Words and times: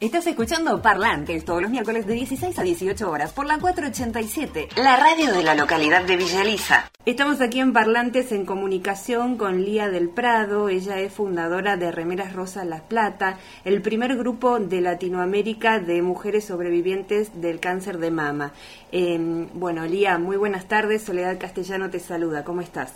Estás 0.00 0.28
escuchando 0.28 0.80
Parlantes 0.80 1.44
todos 1.44 1.60
los 1.60 1.72
miércoles 1.72 2.06
de 2.06 2.14
16 2.14 2.56
a 2.56 2.62
18 2.62 3.10
horas 3.10 3.32
por 3.32 3.46
la 3.46 3.58
487, 3.58 4.68
la 4.76 4.94
radio 4.94 5.32
de 5.32 5.42
la 5.42 5.56
localidad 5.56 6.02
de 6.02 6.16
Villa 6.16 6.42
Elisa. 6.42 6.88
Estamos 7.04 7.40
aquí 7.40 7.58
en 7.58 7.72
Parlantes 7.72 8.30
en 8.30 8.46
comunicación 8.46 9.36
con 9.36 9.64
Lía 9.64 9.88
del 9.88 10.08
Prado. 10.08 10.68
Ella 10.68 11.00
es 11.00 11.12
fundadora 11.12 11.76
de 11.76 11.90
Remeras 11.90 12.32
Rosas 12.32 12.64
Las 12.64 12.82
Plata, 12.82 13.40
el 13.64 13.82
primer 13.82 14.16
grupo 14.16 14.60
de 14.60 14.82
Latinoamérica 14.82 15.80
de 15.80 16.00
mujeres 16.00 16.44
sobrevivientes 16.44 17.40
del 17.40 17.58
cáncer 17.58 17.98
de 17.98 18.12
mama. 18.12 18.52
Em, 18.92 19.48
bueno, 19.54 19.84
Lía, 19.84 20.16
muy 20.16 20.36
buenas 20.36 20.68
tardes. 20.68 21.02
Soledad 21.02 21.40
Castellano 21.40 21.90
te 21.90 21.98
saluda. 21.98 22.44
¿Cómo 22.44 22.60
estás? 22.60 22.92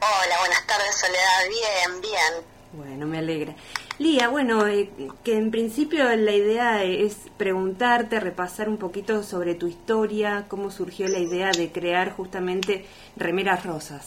Hola, 0.00 0.36
buenas 0.40 0.66
tardes, 0.66 0.96
Soledad. 0.98 1.48
Bien, 1.48 2.00
bien. 2.00 2.60
Bueno, 2.72 3.06
me 3.06 3.18
alegra. 3.18 3.54
Lía, 4.00 4.28
bueno, 4.28 4.66
eh, 4.66 4.90
que 5.22 5.36
en 5.36 5.50
principio 5.50 6.02
la 6.16 6.32
idea 6.32 6.84
es 6.84 7.16
preguntarte, 7.36 8.18
repasar 8.18 8.66
un 8.70 8.78
poquito 8.78 9.22
sobre 9.22 9.54
tu 9.54 9.66
historia, 9.66 10.46
cómo 10.48 10.70
surgió 10.70 11.06
la 11.06 11.18
idea 11.18 11.50
de 11.50 11.70
crear 11.70 12.16
justamente 12.16 12.88
Remeras 13.16 13.66
Rosas. 13.66 14.06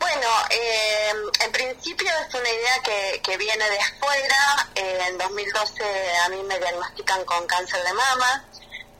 Bueno, 0.00 0.26
eh, 0.50 1.12
en 1.44 1.52
principio 1.52 2.10
es 2.26 2.34
una 2.34 2.50
idea 2.50 3.20
que, 3.22 3.36
viene 3.36 3.70
de 3.70 3.78
afuera. 3.78 4.68
Eh, 4.74 4.98
en 5.06 5.18
2012 5.18 5.84
a 6.24 6.28
mí 6.30 6.42
me 6.42 6.58
diagnostican 6.58 7.24
con 7.24 7.46
cáncer 7.46 7.84
de 7.84 7.92
mama. 7.92 8.44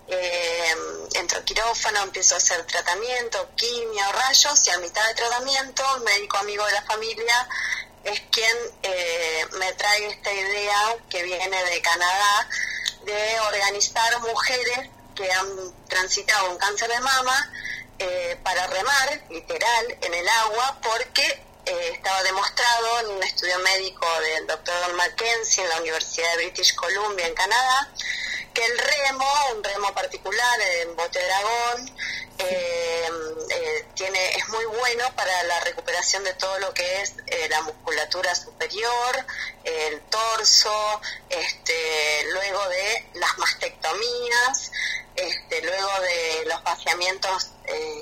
Eh, 0.06 0.74
entro 1.14 1.44
quirófano, 1.44 2.02
empiezo 2.04 2.36
a 2.36 2.38
hacer 2.38 2.64
tratamiento, 2.66 3.50
quimio, 3.56 4.04
rayos 4.12 4.64
y 4.68 4.70
a 4.70 4.78
mitad 4.78 5.04
de 5.08 5.14
tratamiento, 5.14 5.82
un 5.96 6.04
médico 6.04 6.36
amigo 6.36 6.64
de 6.66 6.72
la 6.72 6.82
familia 6.82 7.48
es 8.04 8.20
quien 8.30 8.56
eh, 8.82 9.46
me 9.58 9.72
trae 9.74 10.06
esta 10.08 10.32
idea 10.32 10.96
que 11.08 11.22
viene 11.22 11.64
de 11.64 11.82
Canadá 11.82 12.48
de 13.04 13.40
organizar 13.40 14.20
mujeres 14.20 14.90
que 15.14 15.30
han 15.30 15.48
transitado 15.88 16.50
un 16.50 16.58
cáncer 16.58 16.88
de 16.88 17.00
mama 17.00 17.52
eh, 17.98 18.38
para 18.42 18.66
remar, 18.66 19.22
literal, 19.30 19.98
en 20.00 20.14
el 20.14 20.28
agua, 20.28 20.78
porque 20.82 21.24
eh, 21.66 21.90
estaba 21.92 22.22
demostrado 22.22 23.00
en 23.00 23.06
un 23.16 23.22
estudio 23.22 23.58
médico 23.60 24.06
del 24.20 24.46
doctor 24.46 24.74
Don 24.86 24.96
Mackenzie 24.96 25.62
en 25.62 25.70
la 25.70 25.80
Universidad 25.80 26.30
de 26.32 26.44
British 26.44 26.74
Columbia 26.74 27.26
en 27.26 27.34
Canadá, 27.34 27.92
que 28.52 28.64
el 28.64 28.78
remo, 28.78 29.26
un 29.54 29.62
remo 29.62 29.94
particular 29.94 30.60
en 30.80 30.96
bote 30.96 31.24
dragón, 31.24 31.96
eh, 32.42 33.08
eh, 33.50 33.86
tiene, 33.94 34.30
es 34.34 34.48
muy 34.48 34.64
bueno 34.64 35.04
para 35.14 35.42
la 35.44 35.60
recuperación 35.60 36.24
de 36.24 36.34
todo 36.34 36.58
lo 36.58 36.72
que 36.74 37.02
es 37.02 37.14
eh, 37.26 37.48
la 37.48 37.62
musculatura 37.62 38.34
superior, 38.34 39.26
el 39.64 40.00
torso, 40.02 41.00
este, 41.28 42.24
luego 42.32 42.68
de 42.68 43.10
las 43.14 43.38
mastectomías, 43.38 44.72
este, 45.14 45.62
luego 45.62 46.00
de 46.00 46.44
los 46.46 46.62
vaciamientos 46.62 47.48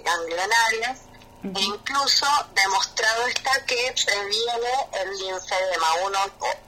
ganglionarios 0.05 0.99
e 1.43 1.61
incluso 1.63 2.27
demostrado 2.55 3.27
está 3.29 3.65
que 3.65 3.95
previene 4.05 4.89
el 4.93 5.19
linfedema, 5.19 5.95
uno, 6.05 6.19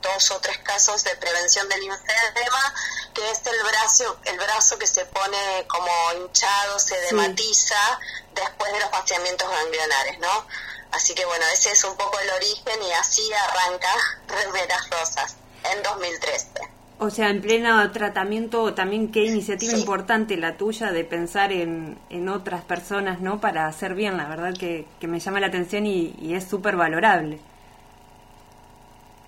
dos 0.00 0.30
o 0.30 0.40
tres 0.40 0.58
casos 0.58 1.04
de 1.04 1.14
prevención 1.16 1.68
del 1.68 1.80
linfedema, 1.80 2.74
que 3.12 3.30
es 3.30 3.40
el 3.46 3.62
brazo, 3.62 4.18
el 4.24 4.36
brazo 4.36 4.78
que 4.78 4.86
se 4.86 5.06
pone 5.06 5.66
como 5.68 5.90
hinchado, 6.16 6.78
se 6.78 6.98
dematiza 7.02 8.00
después 8.34 8.72
de 8.72 8.80
los 8.80 8.90
vaciamientos 8.90 9.48
ganglionares, 9.48 10.18
¿no? 10.18 10.46
Así 10.92 11.14
que 11.14 11.24
bueno, 11.24 11.44
ese 11.52 11.72
es 11.72 11.84
un 11.84 11.96
poco 11.96 12.18
el 12.20 12.30
origen 12.30 12.82
y 12.82 12.92
así 12.92 13.22
arranca 13.32 13.88
Remeras 14.28 14.90
Rosas 14.90 15.36
en 15.64 15.82
2013. 15.82 16.72
O 16.98 17.10
sea, 17.10 17.30
en 17.30 17.42
pleno 17.42 17.90
tratamiento, 17.90 18.74
también 18.74 19.10
qué 19.10 19.24
iniciativa 19.24 19.72
importante 19.72 20.36
la 20.36 20.56
tuya 20.56 20.92
de 20.92 21.02
pensar 21.02 21.50
en, 21.50 21.98
en, 22.10 22.28
otras 22.28 22.62
personas, 22.62 23.18
¿no? 23.18 23.40
Para 23.40 23.66
hacer 23.66 23.94
bien, 23.94 24.16
la 24.16 24.28
verdad 24.28 24.54
que, 24.56 24.86
que 25.00 25.08
me 25.08 25.18
llama 25.18 25.40
la 25.40 25.48
atención 25.48 25.84
y, 25.84 26.32
es 26.32 26.48
súper 26.48 26.76
valorable. 26.76 27.40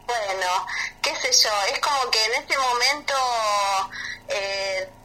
Bueno, 0.07 0.67
qué 1.03 1.17
sé 1.17 1.31
yo, 1.43 1.51
es 1.73 1.81
como 1.81 2.09
que 2.13 2.25
en 2.27 2.35
este 2.43 2.57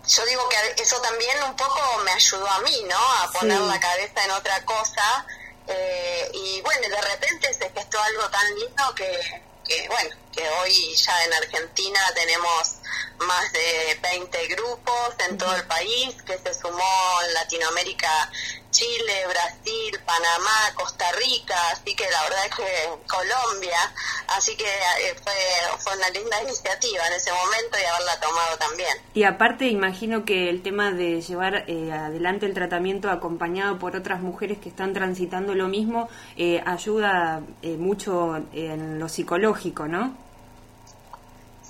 yo 0.10 0.26
digo 0.26 0.50
que 0.50 0.82
eso 0.82 1.00
también 1.02 1.42
un 1.44 1.56
poco 1.56 1.80
me 2.04 2.12
ayudó 2.12 2.50
a 2.50 2.60
mí, 2.60 2.84
¿no? 2.90 2.98
A 2.98 3.32
poner 3.32 3.60
la 3.62 3.80
cabeza 3.80 4.26
en 4.26 4.32
otra 4.32 4.66
cosa. 4.66 5.26
Eh, 5.68 6.32
y 6.34 6.62
bueno, 6.62 6.90
de 6.90 7.02
repente 7.02 7.54
se 7.54 7.70
gestó 7.70 8.02
algo 8.02 8.28
tan 8.30 8.56
lindo 8.56 8.96
que, 8.96 9.44
que 9.64 9.88
bueno, 9.88 10.16
que 10.40 10.50
hoy 10.62 10.96
ya 10.96 11.26
en 11.26 11.34
Argentina 11.34 12.00
tenemos 12.16 12.76
más 13.20 13.52
de 13.52 14.00
20 14.02 14.48
grupos 14.56 15.16
en 15.30 15.38
todo 15.38 15.54
el 15.54 15.66
país, 15.66 16.16
que 16.26 16.38
se 16.38 16.54
sumó 16.54 17.22
en 17.28 17.34
Latinoamérica 17.34 18.32
Chile, 18.72 19.26
Brasil, 19.28 20.00
Panamá, 20.06 20.74
Costa 20.76 21.06
Rica, 21.14 21.56
así 21.72 21.94
que 21.96 22.06
la 22.10 22.24
verdad 22.24 22.46
es 22.46 22.56
que 22.56 23.08
Colombia, 23.08 23.80
así 24.28 24.56
que 24.56 24.64
eh, 24.64 25.16
fue, 25.22 25.34
fue 25.80 25.98
una 25.98 26.10
linda 26.12 26.42
iniciativa 26.44 27.08
en 27.08 27.14
ese 27.14 27.32
momento 27.32 27.78
y 27.82 27.86
haberla 27.86 28.20
tomado 28.22 28.58
también. 28.58 28.96
Y 29.14 29.24
aparte 29.24 29.68
imagino 29.68 30.24
que 30.24 30.50
el 30.50 30.62
tema 30.62 30.92
de 30.92 31.22
llevar 31.22 31.66
eh, 31.68 31.92
adelante 31.92 32.46
el 32.46 32.54
tratamiento 32.54 33.10
acompañado 33.10 33.80
por 33.80 33.96
otras 33.96 34.22
mujeres 34.22 34.60
que 34.60 34.70
están 34.70 34.94
transitando 34.94 35.56
lo 35.56 35.68
mismo 35.68 36.08
eh, 36.38 36.64
ayuda 36.66 37.42
mucho 37.64 38.38
en 38.54 39.00
lo 39.00 39.10
psicológico, 39.10 39.88
¿no? 39.88 40.29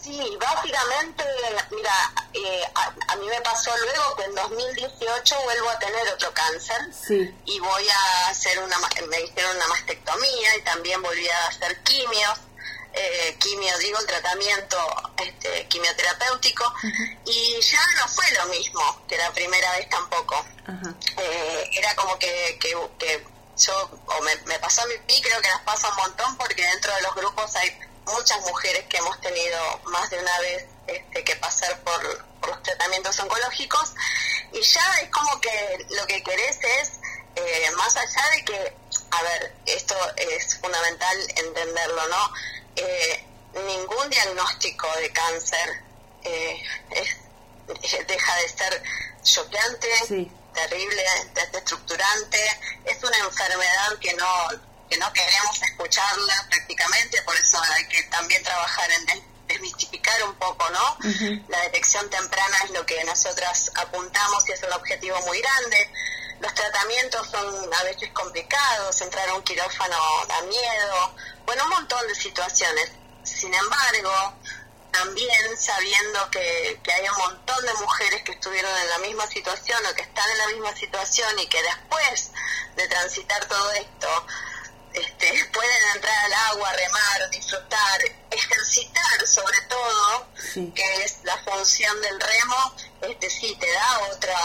Sí, 0.09 0.37
básicamente, 0.39 1.23
mira, 1.69 1.93
eh, 2.33 2.63
a, 2.73 3.15
mí 3.17 3.27
me 3.27 3.39
pasó 3.41 3.69
luego 3.77 4.15
que 4.15 4.23
en 4.23 4.33
2018 4.33 5.35
vuelvo 5.43 5.69
a 5.69 5.77
tener 5.77 6.09
otro 6.11 6.33
cáncer 6.33 6.89
y 7.45 7.59
voy 7.59 7.87
a 7.87 8.29
hacer 8.29 8.57
una, 8.57 8.75
me 9.07 9.21
hicieron 9.21 9.55
una 9.55 9.67
mastectomía 9.67 10.57
y 10.57 10.61
también 10.63 10.99
volví 11.03 11.29
a 11.29 11.47
hacer 11.49 11.83
quimio, 11.83 12.27
eh, 12.93 13.37
quimio, 13.39 13.77
digo, 13.77 13.99
el 13.99 14.07
tratamiento 14.07 14.77
este, 15.17 15.67
quimioterapéutico 15.67 16.73
y 17.25 17.61
ya 17.61 17.81
no 17.99 18.07
fue 18.07 18.31
lo 18.31 18.47
mismo 18.47 19.03
que 19.07 19.15
la 19.15 19.31
primera 19.31 19.71
vez 19.73 19.89
tampoco. 19.89 20.43
Eh, 21.17 21.69
era 21.73 21.93
como 21.93 22.17
que, 22.17 22.57
que, 22.59 23.23
yo, 23.57 23.91
o 24.07 24.21
me, 24.23 24.35
me 24.47 24.57
pasó 24.57 24.81
a 24.81 24.85
mí, 24.87 25.21
creo 25.21 25.39
que 25.39 25.49
las 25.49 25.61
pasa 25.61 25.87
un 25.89 25.97
montón 25.97 26.35
porque 26.37 26.63
dentro 26.63 26.95
de 26.95 27.01
los 27.03 27.13
grupos 27.13 27.55
hay 27.57 27.77
muchas 28.13 28.39
mujeres 28.41 28.85
que 28.87 28.97
hemos 28.97 29.19
tenido 29.21 29.59
más 29.85 30.09
de 30.09 30.19
una 30.19 30.39
vez 30.39 30.65
este, 30.87 31.23
que 31.23 31.35
pasar 31.37 31.79
por, 31.81 32.03
los 32.47 32.63
tratamientos 32.63 33.19
oncológicos. 33.19 33.93
Y 34.53 34.61
ya 34.61 34.99
es 35.01 35.09
como 35.09 35.39
que 35.41 35.85
lo 35.89 36.07
que 36.07 36.23
querés 36.23 36.57
es, 36.63 36.91
eh, 37.35 37.71
más 37.77 37.95
allá 37.95 38.29
de 38.35 38.45
que, 38.45 38.73
a 39.11 39.23
ver, 39.23 39.53
esto 39.65 39.95
es 40.15 40.57
fundamental 40.57 41.17
entenderlo, 41.35 42.07
¿no? 42.07 42.33
Eh, 42.75 43.25
ningún 43.65 44.09
diagnóstico 44.09 44.87
de 44.97 45.11
cáncer 45.11 45.83
eh, 46.23 46.63
deja 48.07 48.35
de 48.37 48.49
ser 48.49 48.83
choqueante, 49.23 50.27
terrible, 50.53 51.05
destructurante, 51.51 52.59
es 52.85 53.03
una 53.03 53.17
enfermedad 53.17 53.99
que 53.99 54.13
no 54.13 54.68
que 54.89 54.97
no 54.97 55.11
queremos 55.13 55.61
escucharla 55.61 56.47
prácticamente, 56.49 57.21
por 57.21 57.35
eso 57.35 57.61
hay 57.61 57.87
que 57.87 58.03
también 58.03 58.43
trabajar 58.43 58.89
en 58.91 59.05
desmistificar 59.49 60.23
un 60.23 60.35
poco, 60.35 60.69
¿no? 60.69 60.97
La 61.47 61.61
detección 61.61 62.09
temprana 62.09 62.57
es 62.65 62.71
lo 62.71 62.85
que 62.85 63.03
nosotras 63.03 63.71
apuntamos 63.75 64.47
y 64.47 64.51
es 64.51 64.63
un 64.63 64.73
objetivo 64.73 65.19
muy 65.21 65.41
grande. 65.41 65.91
Los 66.39 66.53
tratamientos 66.53 67.27
son 67.29 67.73
a 67.73 67.83
veces 67.83 68.09
complicados, 68.13 69.01
entrar 69.01 69.27
a 69.27 69.35
un 69.35 69.43
quirófano 69.43 69.97
da 70.27 70.41
miedo, 70.43 71.15
bueno, 71.45 71.63
un 71.63 71.69
montón 71.71 72.07
de 72.07 72.15
situaciones. 72.15 72.91
Sin 73.23 73.53
embargo, 73.53 74.35
también 74.91 75.57
sabiendo 75.57 76.29
que, 76.31 76.79
que, 76.83 76.93
hay 76.93 77.09
un 77.09 77.17
montón 77.17 77.65
de 77.65 77.73
mujeres 77.73 78.23
que 78.23 78.31
estuvieron 78.31 78.71
en 78.81 78.89
la 78.89 78.97
misma 78.99 79.27
situación 79.27 79.79
o 79.85 79.95
que 79.95 80.03
están 80.03 80.29
en 80.29 80.37
la 80.37 80.47
misma 80.47 80.75
situación 80.75 81.39
y 81.39 81.47
que 81.47 81.61
después 81.61 82.31
de 82.75 82.87
transitar 82.87 83.45
todo 83.45 83.71
esto 83.73 84.25
este, 84.93 85.45
pueden 85.53 85.95
entrar 85.95 86.25
al 86.25 86.33
agua, 86.51 86.73
remar, 86.73 87.29
disfrutar, 87.29 87.99
ejercitar 88.31 89.27
sobre 89.27 89.61
todo, 89.61 90.27
que 90.73 91.03
es 91.03 91.19
la 91.23 91.37
función 91.39 92.01
del 92.01 92.19
remo, 92.19 92.75
este 93.01 93.29
sí 93.29 93.55
te 93.59 93.71
da 93.71 93.99
otra, 94.11 94.37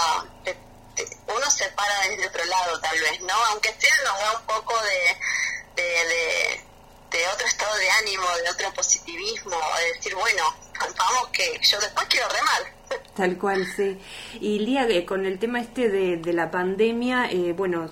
uno 1.26 1.50
se 1.50 1.68
para 1.70 2.08
desde 2.08 2.28
otro 2.28 2.44
lado 2.44 2.80
tal 2.80 2.98
vez, 3.00 3.20
¿no? 3.22 3.34
Aunque 3.46 3.74
sea 3.78 3.96
nos 4.04 4.18
da 4.18 4.38
un 4.38 4.46
poco 4.46 4.74
de, 4.82 5.82
de, 5.82 6.64
de, 7.10 7.28
otro 7.28 7.46
estado 7.46 7.74
de 7.76 7.90
ánimo, 7.90 8.28
de 8.38 8.50
otro 8.50 8.72
positivismo, 8.74 9.56
de 9.78 9.92
decir, 9.94 10.14
bueno, 10.14 10.56
vamos 10.96 11.28
que 11.32 11.58
yo 11.62 11.80
después 11.80 12.06
quiero 12.08 12.28
remar. 12.28 12.73
Tal 13.14 13.38
cual, 13.38 13.64
sí. 13.64 13.96
Y 14.40 14.58
Lía, 14.58 14.88
eh, 14.88 15.04
con 15.04 15.24
el 15.24 15.38
tema 15.38 15.60
este 15.60 15.88
de, 15.88 16.32
la 16.32 16.50
pandemia, 16.50 17.30
eh, 17.30 17.52
bueno, 17.52 17.88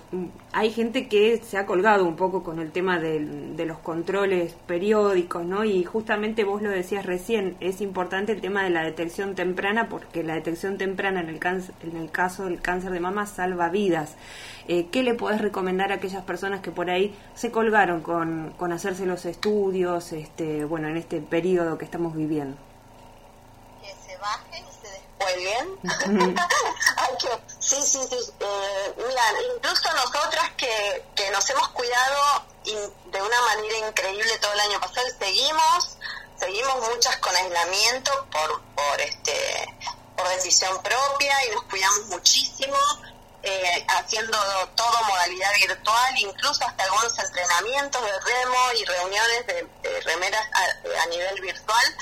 hay 0.52 0.72
gente 0.72 1.06
que 1.06 1.38
se 1.38 1.58
ha 1.58 1.64
colgado 1.64 2.04
un 2.04 2.16
poco 2.16 2.42
con 2.42 2.58
el 2.58 2.72
tema 2.72 2.98
de, 2.98 3.64
los 3.64 3.78
controles 3.78 4.56
periódicos, 4.66 5.44
¿no? 5.44 5.62
Y 5.62 5.84
justamente 5.84 6.42
vos 6.42 6.60
lo 6.60 6.70
decías 6.70 7.06
recién, 7.06 7.56
es 7.60 7.80
importante 7.80 8.32
el 8.32 8.40
tema 8.40 8.64
de 8.64 8.70
la 8.70 8.82
detección 8.82 9.36
temprana 9.36 9.88
porque 9.88 10.24
la 10.24 10.34
detección 10.34 10.76
temprana 10.76 11.20
en 11.20 11.28
el, 11.28 11.38
cáncer, 11.38 11.76
en 11.84 11.96
el 11.96 12.10
caso 12.10 12.46
del 12.46 12.60
cáncer 12.60 12.90
de 12.90 12.98
mama 12.98 13.26
salva 13.26 13.68
vidas. 13.68 14.16
Eh, 14.66 14.88
¿Qué 14.90 15.04
le 15.04 15.14
podés 15.14 15.40
recomendar 15.40 15.92
a 15.92 15.96
aquellas 15.96 16.24
personas 16.24 16.60
que 16.62 16.72
por 16.72 16.90
ahí 16.90 17.14
se 17.34 17.52
colgaron 17.52 18.00
con, 18.00 18.52
con 18.56 18.72
hacerse 18.72 19.06
los 19.06 19.24
estudios, 19.24 20.12
este, 20.12 20.64
bueno, 20.64 20.88
en 20.88 20.96
este 20.96 21.20
periodo 21.20 21.78
que 21.78 21.84
estamos 21.84 22.16
viviendo? 22.16 22.56
Que 23.80 23.88
se 23.88 24.18
bajen 24.18 24.71
muy 25.34 25.44
bien. 25.44 25.78
sí, 27.58 27.76
sí, 27.82 27.98
sí. 28.08 28.32
Eh, 28.40 28.94
mira, 28.96 29.22
incluso 29.54 29.92
nosotras 29.92 30.50
que, 30.56 31.04
que 31.14 31.30
nos 31.30 31.48
hemos 31.50 31.68
cuidado 31.68 32.44
de 32.64 33.22
una 33.22 33.40
manera 33.42 33.88
increíble 33.88 34.38
todo 34.38 34.52
el 34.52 34.60
año 34.60 34.80
pasado, 34.80 35.06
seguimos, 35.18 35.96
seguimos 36.38 36.88
muchas 36.88 37.16
con 37.18 37.34
aislamiento 37.34 38.26
por, 38.30 38.62
por, 38.74 39.00
este, 39.00 39.76
por 40.16 40.28
decisión 40.28 40.80
propia 40.82 41.34
y 41.46 41.50
nos 41.54 41.62
cuidamos 41.64 42.06
muchísimo. 42.06 42.76
Eh, 43.44 43.84
haciendo 43.88 44.38
todo 44.76 45.02
modalidad 45.02 45.52
virtual, 45.54 46.14
incluso 46.16 46.64
hasta 46.64 46.84
algunos 46.84 47.18
entrenamientos 47.18 48.00
de 48.00 48.20
remo 48.20 48.72
y 48.78 48.84
reuniones 48.84 49.46
de, 49.48 50.00
remeras 50.02 50.46
a, 50.52 51.06
nivel 51.06 51.40
virtual. 51.40 51.96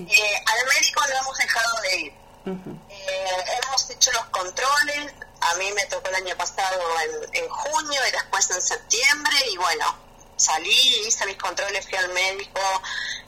Eh, 0.00 0.44
al 0.46 0.66
médico 0.66 1.00
no 1.08 1.16
hemos 1.16 1.38
dejado 1.38 1.80
de 1.82 1.96
ir. 1.96 2.19
Eh, 2.46 3.44
hemos 3.62 3.90
hecho 3.90 4.10
los 4.12 4.24
controles, 4.26 5.12
a 5.40 5.54
mí 5.56 5.70
me 5.72 5.84
tocó 5.86 6.08
el 6.08 6.14
año 6.16 6.36
pasado 6.36 6.80
en, 7.32 7.48
junio 7.48 8.00
y 8.08 8.10
después 8.12 8.50
en 8.50 8.62
septiembre 8.62 9.36
y 9.52 9.56
bueno, 9.58 9.94
salí, 10.36 11.02
hice 11.06 11.26
mis 11.26 11.36
controles, 11.36 11.86
fui 11.86 11.98
al 11.98 12.08
médico, 12.10 12.60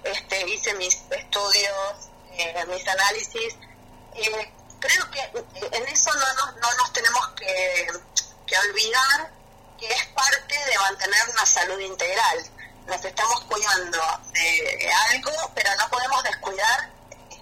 este, 0.05 0.49
hice 0.49 0.75
mis 0.75 1.03
estudios, 1.11 2.09
eh, 2.33 2.65
mis 2.69 2.87
análisis. 2.89 3.55
Eh, 4.15 4.53
creo 4.81 5.11
que 5.11 5.21
en 5.77 5.89
eso 5.89 6.13
no 6.15 6.35
nos, 6.35 6.57
no 6.57 6.75
nos 6.79 6.93
tenemos 6.93 7.29
que, 7.37 7.89
que 8.47 8.59
olvidar 8.59 9.31
que 9.79 9.93
es 9.93 10.07
parte 10.09 10.55
de 10.55 10.79
mantener 10.79 11.29
una 11.31 11.45
salud 11.45 11.79
integral. 11.81 12.51
Nos 12.87 13.05
estamos 13.05 13.41
cuidando 13.43 13.99
de 14.33 14.93
algo, 15.11 15.33
pero 15.55 15.71
no 15.77 15.89
podemos 15.89 16.23
descuidar 16.25 16.91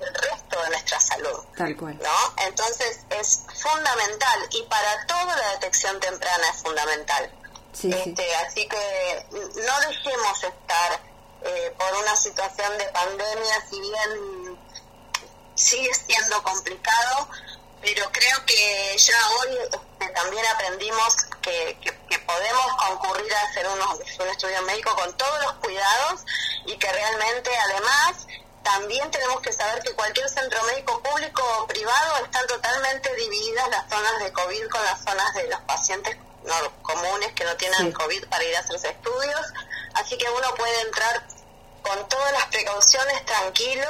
el 0.00 0.14
resto 0.14 0.39
de 0.58 0.70
nuestra 0.70 1.00
salud. 1.00 1.44
Tal 1.56 1.76
cual. 1.76 1.98
¿no? 2.02 2.44
Entonces 2.44 3.00
es 3.10 3.42
fundamental 3.54 4.48
y 4.50 4.62
para 4.64 5.06
todo 5.06 5.26
la 5.26 5.52
detección 5.52 5.98
temprana 6.00 6.48
es 6.50 6.62
fundamental. 6.62 7.30
este, 7.82 8.36
Así 8.36 8.66
que 8.68 9.26
no 9.30 9.80
dejemos 9.88 10.44
estar 10.44 11.00
eh, 11.42 11.74
por 11.78 11.94
una 11.94 12.16
situación 12.16 12.76
de 12.78 12.84
pandemia, 12.86 13.66
si 13.68 13.80
bien 13.80 14.58
sigue 15.54 15.90
siendo 15.94 16.42
complicado, 16.42 17.28
pero 17.80 18.10
creo 18.12 18.44
que 18.46 18.96
ya 18.98 19.14
hoy 19.30 19.58
este, 20.00 20.12
también 20.12 20.44
aprendimos 20.54 21.16
que, 21.42 21.78
que, 21.80 22.18
podemos 22.20 22.72
concurrir 22.86 23.34
a 23.34 23.42
hacer 23.42 23.66
unos, 23.68 23.98
un 24.20 24.28
estudio 24.28 24.62
médico 24.62 24.94
con 24.94 25.12
todos 25.16 25.42
los 25.42 25.52
cuidados 25.54 26.20
y 26.66 26.76
que 26.76 26.92
realmente 26.92 27.50
además 27.56 28.26
también 28.62 29.10
tenemos 29.10 29.40
que 29.40 29.52
saber 29.52 29.82
que 29.82 29.92
cualquier 29.94 30.28
centro 30.28 30.62
médico 30.64 31.02
público 31.02 31.42
o 31.58 31.66
privado 31.66 32.24
están 32.24 32.46
totalmente 32.46 33.14
divididas 33.16 33.68
las 33.70 33.88
zonas 33.88 34.18
de 34.22 34.32
COVID 34.32 34.68
con 34.68 34.84
las 34.84 35.02
zonas 35.02 35.34
de 35.34 35.48
los 35.48 35.60
pacientes 35.60 36.16
comunes 36.82 37.32
que 37.32 37.44
no 37.44 37.56
tienen 37.56 37.92
COVID 37.92 38.26
para 38.26 38.44
ir 38.44 38.56
a 38.56 38.60
hacerse 38.60 38.88
estudios. 38.88 39.40
Así 39.94 40.16
que 40.16 40.28
uno 40.28 40.54
puede 40.54 40.80
entrar 40.82 41.26
con 41.82 42.08
todas 42.08 42.32
las 42.32 42.46
precauciones 42.46 43.24
tranquilo, 43.24 43.88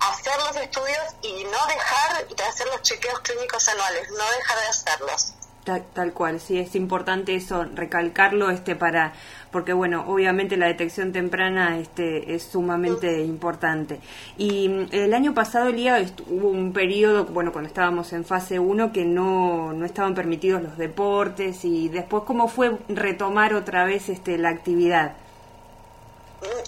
hacer 0.00 0.36
los 0.38 0.56
estudios 0.56 1.04
y 1.22 1.44
no 1.44 1.66
dejar 1.66 2.26
de 2.28 2.44
hacer 2.44 2.66
los 2.68 2.82
chequeos 2.82 3.20
clínicos 3.20 3.68
anuales, 3.68 4.08
no 4.10 4.30
dejar 4.32 4.58
de 4.60 4.66
hacerlos. 4.66 5.32
Tal, 5.64 6.12
cual, 6.14 6.40
sí, 6.40 6.58
es 6.58 6.74
importante 6.74 7.34
eso, 7.34 7.64
recalcarlo 7.74 8.50
este 8.50 8.76
para 8.76 9.12
porque 9.52 9.72
bueno, 9.72 10.04
obviamente 10.06 10.56
la 10.56 10.66
detección 10.66 11.12
temprana 11.12 11.78
este 11.78 12.34
es 12.34 12.44
sumamente 12.44 13.20
importante. 13.22 14.00
Y 14.38 14.68
mm, 14.68 14.88
el 14.92 15.12
año 15.12 15.34
pasado, 15.34 15.68
Elía, 15.68 16.02
hubo 16.28 16.48
un 16.48 16.72
periodo, 16.72 17.26
bueno, 17.26 17.52
cuando 17.52 17.68
estábamos 17.68 18.12
en 18.14 18.24
fase 18.24 18.58
1 18.58 18.92
que 18.92 19.04
no, 19.04 19.72
no 19.74 19.84
estaban 19.84 20.14
permitidos 20.14 20.62
los 20.62 20.78
deportes 20.78 21.64
y 21.64 21.88
después 21.88 22.24
cómo 22.26 22.48
fue 22.48 22.78
retomar 22.88 23.54
otra 23.54 23.84
vez 23.84 24.08
este 24.08 24.38
la 24.38 24.48
actividad. 24.48 25.14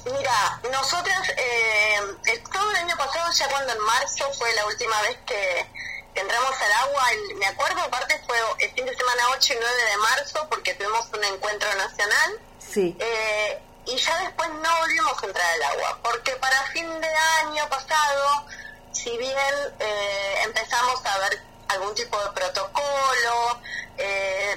Mira, 0.04 0.60
nosotras 0.70 1.30
eh, 1.30 2.42
todo 2.52 2.70
el 2.70 2.76
año 2.76 2.96
pasado, 2.96 3.32
ya 3.32 3.48
cuando 3.48 3.72
en 3.72 3.78
marzo 3.80 4.24
fue 4.38 4.52
la 4.54 4.66
última 4.66 5.00
vez 5.02 5.18
que 5.24 5.91
entramos 6.14 6.52
al 6.60 6.72
agua, 6.72 7.04
me 7.36 7.46
acuerdo, 7.46 7.80
aparte 7.82 8.20
fue 8.26 8.36
el 8.60 8.70
fin 8.72 8.84
de 8.84 8.96
semana 8.96 9.22
8 9.36 9.54
y 9.54 9.56
9 9.60 9.76
de 9.90 9.96
marzo, 9.98 10.46
porque 10.50 10.74
tuvimos 10.74 11.06
un 11.12 11.24
encuentro 11.24 11.74
nacional. 11.74 12.40
Sí. 12.58 12.96
Eh, 12.98 13.62
y 13.86 13.96
ya 13.96 14.20
después 14.20 14.48
no 14.50 14.78
volvimos 14.80 15.22
a 15.22 15.26
entrar 15.26 15.50
al 15.54 15.62
agua, 15.62 15.98
porque 16.02 16.32
para 16.36 16.62
fin 16.72 17.00
de 17.00 17.08
año 17.46 17.68
pasado, 17.68 18.46
si 18.92 19.16
bien 19.16 19.54
eh, 19.80 20.42
empezamos 20.44 21.04
a 21.04 21.18
ver 21.18 21.42
algún 21.68 21.94
tipo 21.94 22.22
de 22.22 22.30
protocolo, 22.30 23.60
eh, 23.98 24.56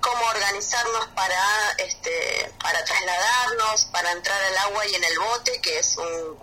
cómo 0.00 0.24
organizarnos 0.26 1.06
para 1.14 1.72
este 1.78 2.52
para 2.62 2.84
trasladarnos, 2.84 3.84
para 3.86 4.12
entrar 4.12 4.40
al 4.42 4.58
agua 4.58 4.86
y 4.86 4.94
en 4.94 5.04
el 5.04 5.18
bote, 5.18 5.60
que 5.60 5.78
es 5.78 5.96
un, 5.96 6.36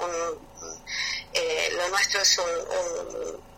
lo 1.76 1.90
nuestro 1.90 2.22
es 2.22 2.38
un 2.38 2.46
un 2.46 3.53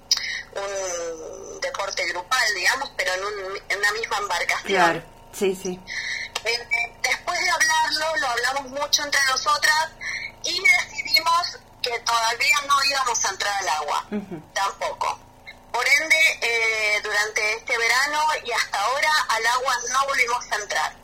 deporte 1.61 2.05
grupal, 2.07 2.53
digamos, 2.55 2.91
pero 2.95 3.13
en, 3.13 3.25
un, 3.25 3.61
en 3.69 3.79
una 3.79 3.91
misma 3.93 4.17
embarcación. 4.17 4.67
Claro, 4.67 5.03
sí, 5.33 5.55
sí. 5.55 5.79
Eh, 6.43 6.93
después 7.01 7.39
de 7.39 7.49
hablarlo, 7.49 8.15
lo 8.17 8.27
hablamos 8.27 8.67
mucho 8.71 9.03
entre 9.03 9.19
nosotras 9.25 9.89
y 10.43 10.61
decidimos 10.61 11.59
que 11.81 11.99
todavía 11.99 12.57
no 12.67 12.83
íbamos 12.83 13.25
a 13.25 13.29
entrar 13.29 13.53
al 13.61 13.69
agua, 13.69 14.05
tampoco. 14.53 15.19
Por 15.71 15.85
ende, 15.87 16.39
eh, 16.41 17.01
durante 17.03 17.53
este 17.55 17.77
verano 17.77 18.21
y 18.43 18.51
hasta 18.51 18.79
ahora 18.79 19.11
al 19.29 19.45
agua 19.47 19.75
no 19.91 20.05
volvimos 20.05 20.51
a 20.51 20.55
entrar. 20.55 20.95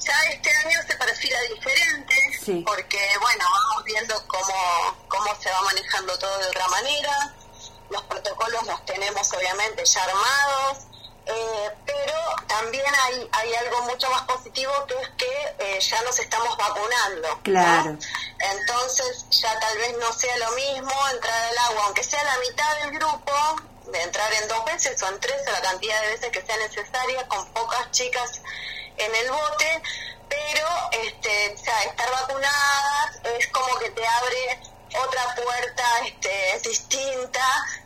Ya 0.00 0.22
este 0.30 0.50
año 0.50 0.80
se 0.86 0.96
perfila 0.96 1.38
diferente, 1.54 2.62
porque 2.64 2.98
bueno, 3.20 3.44
vamos 3.50 3.84
viendo 3.84 4.26
cómo, 4.26 4.96
cómo 5.08 5.40
se 5.40 5.50
va 5.50 5.60
manejando 5.62 6.18
todo 6.18 6.38
de 6.38 6.46
otra 6.46 6.68
manera 6.68 7.34
los 7.90 8.02
protocolos 8.04 8.66
los 8.66 8.84
tenemos 8.84 9.32
obviamente 9.32 9.84
ya 9.84 10.04
armados, 10.04 10.78
eh, 11.26 11.70
pero 11.84 12.14
también 12.46 12.84
hay, 13.04 13.28
hay 13.32 13.54
algo 13.54 13.82
mucho 13.82 14.08
más 14.10 14.22
positivo 14.22 14.72
que 14.86 14.94
es 14.94 15.08
que 15.10 15.54
eh, 15.58 15.80
ya 15.80 16.00
nos 16.02 16.18
estamos 16.18 16.56
vacunando. 16.56 17.40
Claro. 17.42 17.98
Entonces 18.38 19.26
ya 19.30 19.58
tal 19.60 19.76
vez 19.78 19.96
no 19.98 20.12
sea 20.12 20.36
lo 20.38 20.50
mismo 20.52 20.92
entrar 21.12 21.42
al 21.50 21.58
agua, 21.70 21.84
aunque 21.86 22.02
sea 22.02 22.22
la 22.24 22.38
mitad 22.38 22.78
del 22.80 22.90
grupo, 22.92 23.32
de 23.92 24.02
entrar 24.02 24.32
en 24.34 24.48
dos 24.48 24.64
veces 24.64 25.02
o 25.02 25.08
en 25.08 25.20
tres 25.20 25.36
o 25.46 25.50
la 25.50 25.60
cantidad 25.60 26.00
de 26.02 26.08
veces 26.08 26.30
que 26.30 26.42
sea 26.42 26.56
necesaria, 26.56 27.26
con 27.28 27.46
pocas 27.52 27.90
chicas 27.90 28.40
en 28.96 29.14
el 29.14 29.30
bote, 29.30 29.82
pero 30.28 30.68
este, 30.92 31.54
o 31.54 31.58
sea, 31.58 31.82
estar 31.84 32.10
vacunadas 32.10 33.20
es 33.38 33.46
como 33.48 33.78
que 33.78 33.90
te 33.90 34.06
abre 34.06 34.60
otra 34.96 35.34
puerta 35.34 35.84
este, 36.06 36.68
distinta 36.68 37.44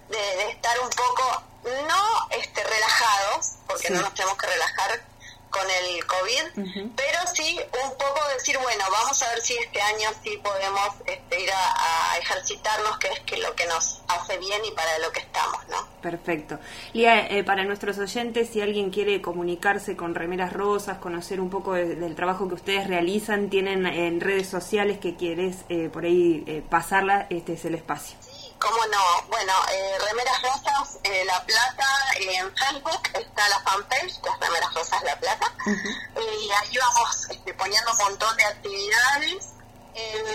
de, 0.08 0.50
estar 0.50 0.78
un 0.80 0.90
poco, 0.90 1.42
no 1.64 2.28
este, 2.30 2.62
relajados, 2.62 3.52
porque 3.66 3.90
no 3.90 4.02
nos 4.02 4.14
tenemos 4.14 4.38
que 4.38 4.46
relajar 4.46 5.11
con 5.52 5.62
el 5.62 6.06
COVID, 6.06 6.64
pero 6.96 7.18
sí 7.32 7.60
un 7.84 7.90
poco 7.90 8.20
decir, 8.34 8.58
bueno, 8.58 8.84
vamos 8.90 9.22
a 9.22 9.28
ver 9.28 9.40
si 9.40 9.54
este 9.56 9.80
año 9.80 10.08
sí 10.24 10.38
podemos 10.42 10.88
este, 11.06 11.42
ir 11.42 11.50
a, 11.52 12.18
ejercitarnos, 12.18 12.98
que 12.98 13.08
es 13.08 13.20
que 13.20 13.36
lo 13.36 13.54
que 13.54 13.66
nos 13.66 14.00
hace 14.08 14.38
bien 14.38 14.62
y 14.64 14.70
para 14.72 14.98
lo 14.98 15.10
que 15.12 15.20
estamos, 15.20 15.58
¿no? 15.68 15.86
Perfecto. 16.00 16.58
Lía, 16.92 17.26
eh, 17.28 17.44
para 17.44 17.64
nuestros 17.64 17.98
oyentes, 17.98 18.48
si 18.50 18.60
alguien 18.60 18.90
quiere 18.90 19.20
comunicarse 19.20 19.96
con 19.96 20.14
Remeras 20.14 20.52
Rosas, 20.52 20.98
conocer 20.98 21.40
un 21.40 21.50
poco 21.50 21.74
del 21.74 22.14
trabajo 22.14 22.48
que 22.48 22.54
ustedes 22.54 22.86
realizan, 22.86 23.50
tienen 23.50 23.86
en 23.86 24.20
redes 24.20 24.48
sociales 24.48 24.98
que 24.98 25.16
quieres 25.16 25.64
eh, 25.68 25.90
por 25.92 26.04
ahí 26.04 26.44
eh, 26.46 26.62
pasarla, 26.68 27.26
este 27.30 27.54
es 27.54 27.64
el 27.64 27.74
espacio. 27.74 28.16
¿Cómo 28.62 28.86
no? 28.86 29.22
Bueno, 29.26 29.52
eh, 29.72 29.98
Remeras 30.06 30.40
Rosas 30.40 30.96
eh, 31.02 31.24
La 31.24 31.44
Plata, 31.44 31.84
eh, 32.20 32.36
en 32.36 32.56
Facebook 32.56 33.02
está 33.12 33.48
la 33.48 33.58
fanpage, 33.58 34.04
es 34.04 34.40
Remeras 34.40 34.72
Rosas 34.72 35.02
La 35.02 35.18
Plata, 35.18 35.52
y 35.66 36.50
ahí 36.52 36.78
vamos 36.78 37.26
este, 37.28 37.54
poniendo 37.54 37.90
un 37.90 37.98
montón 37.98 38.36
de 38.36 38.44
actividades. 38.44 39.48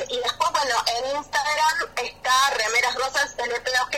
y 0.10 0.18
después, 0.18 0.52
bueno, 0.52 0.76
en 0.98 1.16
Instagram 1.16 1.90
está 1.96 2.50
Remeras 2.50 2.96
Rosas 2.96 3.34
LP 3.38 3.72
OK, 3.84 3.96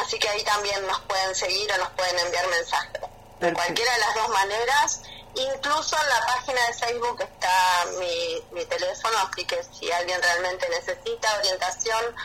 así 0.00 0.18
que 0.18 0.28
ahí 0.30 0.42
también 0.44 0.86
nos 0.86 1.00
pueden 1.00 1.34
seguir 1.34 1.70
o 1.70 1.76
nos 1.76 1.90
pueden 1.90 2.18
enviar 2.18 2.46
mensajes. 2.48 3.02
De 3.40 3.52
cualquiera 3.52 3.92
de 3.92 3.98
las 3.98 4.14
dos 4.14 4.28
maneras, 4.30 5.02
incluso 5.34 5.96
en 6.00 6.08
la 6.08 6.26
página 6.26 6.66
de 6.66 6.72
Facebook 6.72 7.20
está 7.20 7.84
mi, 7.98 8.42
mi 8.52 8.64
teléfono, 8.64 9.18
así 9.18 9.44
que 9.44 9.62
si 9.64 9.92
alguien 9.92 10.22
realmente 10.22 10.66
necesita 10.70 11.36
orientación 11.36 12.16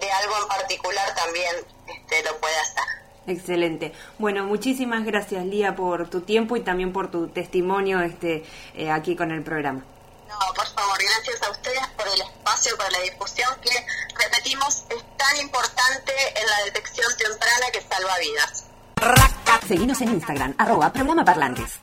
de 0.00 0.10
algo 0.10 0.34
en 0.42 0.48
particular, 0.48 1.14
también 1.14 1.56
este, 1.86 2.22
lo 2.22 2.36
puede 2.38 2.56
hacer. 2.58 2.84
Excelente. 3.26 3.92
Bueno, 4.18 4.44
muchísimas 4.44 5.04
gracias 5.04 5.44
Lía 5.44 5.74
por 5.74 6.08
tu 6.08 6.20
tiempo 6.20 6.56
y 6.56 6.60
también 6.60 6.92
por 6.92 7.10
tu 7.10 7.28
testimonio 7.28 8.00
este 8.00 8.44
eh, 8.74 8.90
aquí 8.90 9.16
con 9.16 9.32
el 9.32 9.42
programa. 9.42 9.84
No, 10.28 10.54
por 10.54 10.66
favor, 10.66 10.98
gracias 10.98 11.42
a 11.42 11.50
ustedes 11.50 11.86
por 11.96 12.06
el 12.08 12.20
espacio, 12.20 12.76
por 12.76 12.90
la 12.92 13.00
difusión 13.00 13.48
que, 13.62 13.70
repetimos, 14.22 14.84
es 14.90 15.04
tan 15.16 15.36
importante 15.40 16.12
en 16.34 16.46
la 16.46 16.64
detección 16.64 17.06
temprana 17.16 17.66
que 17.72 17.80
salva 17.80 18.18
vidas. 18.18 18.66
Seguimos 19.66 20.00
en 20.00 20.08
Instagram, 20.10 20.54
arroba 20.58 20.92
programa 20.92 21.24
parlantes. 21.24 21.80